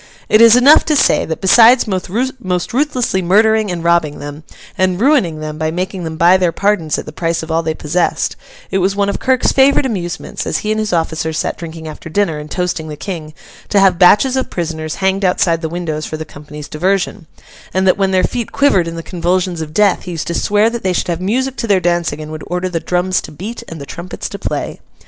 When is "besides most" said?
1.41-2.73